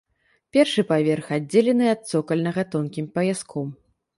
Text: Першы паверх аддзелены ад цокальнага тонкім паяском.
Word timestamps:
Першы 0.55 0.81
паверх 0.91 1.29
аддзелены 1.37 1.91
ад 1.93 2.01
цокальнага 2.15 2.61
тонкім 2.77 3.05
паяском. 3.19 3.67